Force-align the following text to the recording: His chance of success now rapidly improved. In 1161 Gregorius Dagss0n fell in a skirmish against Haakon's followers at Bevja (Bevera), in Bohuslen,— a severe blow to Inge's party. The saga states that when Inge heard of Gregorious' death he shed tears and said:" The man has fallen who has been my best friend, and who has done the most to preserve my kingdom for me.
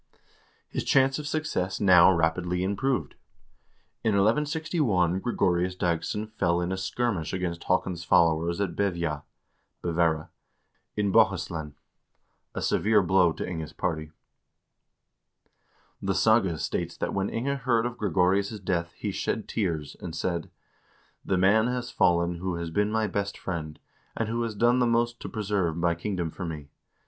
His 0.67 0.83
chance 0.83 1.19
of 1.19 1.27
success 1.27 1.79
now 1.79 2.11
rapidly 2.11 2.63
improved. 2.63 3.13
In 4.03 4.13
1161 4.13 5.19
Gregorius 5.19 5.75
Dagss0n 5.75 6.27
fell 6.31 6.59
in 6.59 6.71
a 6.71 6.75
skirmish 6.77 7.33
against 7.33 7.65
Haakon's 7.65 8.03
followers 8.03 8.59
at 8.59 8.75
Bevja 8.75 9.21
(Bevera), 9.83 10.29
in 10.95 11.11
Bohuslen,— 11.13 11.75
a 12.55 12.63
severe 12.63 13.03
blow 13.03 13.31
to 13.31 13.47
Inge's 13.47 13.73
party. 13.73 14.09
The 16.01 16.15
saga 16.15 16.57
states 16.57 16.97
that 16.97 17.13
when 17.13 17.29
Inge 17.29 17.59
heard 17.59 17.85
of 17.85 17.99
Gregorious' 17.99 18.59
death 18.59 18.93
he 18.93 19.11
shed 19.11 19.47
tears 19.47 19.95
and 19.99 20.15
said:" 20.15 20.49
The 21.23 21.37
man 21.37 21.67
has 21.67 21.91
fallen 21.91 22.37
who 22.37 22.55
has 22.55 22.71
been 22.71 22.91
my 22.91 23.05
best 23.05 23.37
friend, 23.37 23.77
and 24.17 24.29
who 24.29 24.41
has 24.41 24.55
done 24.55 24.79
the 24.79 24.87
most 24.87 25.19
to 25.19 25.29
preserve 25.29 25.77
my 25.77 25.93
kingdom 25.93 26.31
for 26.31 26.43
me. 26.43 26.69